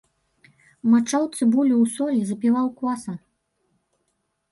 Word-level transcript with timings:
Мачаў 0.93 1.27
цыбулю 1.37 1.75
ў 1.83 1.85
соль 1.97 2.15
і 2.21 2.25
запіваў 2.31 2.67
квасам. 2.79 3.17